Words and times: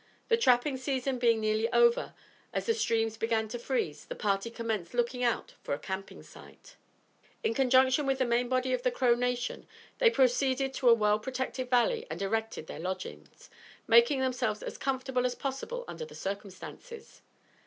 The 0.29 0.35
trapping 0.35 0.77
season 0.77 1.19
being 1.19 1.39
nearly 1.39 1.71
over, 1.71 2.15
as 2.53 2.65
the 2.65 2.73
streams 2.73 3.17
began 3.17 3.47
to 3.49 3.59
freeze, 3.59 4.05
the 4.05 4.15
party 4.15 4.49
commenced 4.49 4.95
looking 4.95 5.23
out 5.23 5.53
for 5.61 5.75
a 5.75 5.77
camping 5.77 6.23
site. 6.23 6.75
In 7.43 7.53
conjunction 7.53 8.07
with 8.07 8.17
the 8.17 8.25
main 8.25 8.49
body 8.49 8.73
of 8.73 8.81
the 8.81 8.89
Crow 8.89 9.13
nation 9.13 9.67
they 9.99 10.09
proceeded 10.09 10.73
to 10.73 10.89
a 10.89 10.93
well 10.95 11.19
protected 11.19 11.69
valley 11.69 12.07
and 12.09 12.19
erected 12.19 12.65
their 12.65 12.79
lodges, 12.79 13.51
making 13.85 14.21
themselves 14.21 14.63
as 14.63 14.79
comfortable 14.79 15.23
as 15.23 15.35
possible 15.35 15.85
under 15.87 16.03
the 16.03 16.15
circumstances. 16.15 17.21